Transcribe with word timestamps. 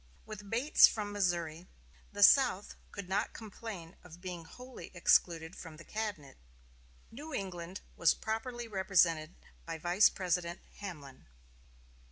With 0.25 0.49
Bates 0.49 0.87
from 0.87 1.11
Missouri, 1.11 1.67
the 2.11 2.23
South 2.23 2.73
could 2.91 3.07
not 3.07 3.33
complain 3.33 3.95
of 4.03 4.19
being 4.19 4.45
wholly 4.45 4.89
excluded 4.95 5.55
from 5.55 5.77
the 5.77 5.83
cabinet. 5.83 6.37
New 7.11 7.35
England 7.35 7.81
was 7.95 8.15
properly 8.15 8.67
represented 8.67 9.35
by 9.63 9.77
Vice 9.77 10.09
President 10.09 10.59
Hamlin. 10.77 11.27